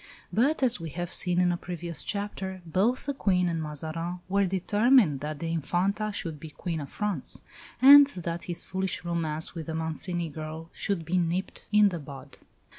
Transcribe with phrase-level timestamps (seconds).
[0.33, 4.47] But, as we have seen in a previous chapter, both the Queen and Mazarin were
[4.47, 7.41] determined that the Infanta should be Queen of France;
[7.79, 12.37] and that his foolish romance with the Mancini girl should be nipped in the bud.